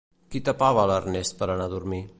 Qui 0.35 0.39
tapava 0.47 0.85
a 0.85 0.87
l'Ernest 0.93 1.39
per 1.43 1.49
anar 1.57 1.69
a 1.71 1.75
dormir? 1.77 2.05